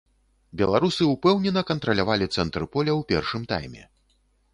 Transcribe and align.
Беларусы 0.59 1.03
ўпэўнена 1.09 1.63
кантралявалі 1.71 2.25
цэнтр 2.39 2.65
поля 2.77 2.93
ў 2.99 3.07
першым 3.13 3.45
тайме. 3.53 3.83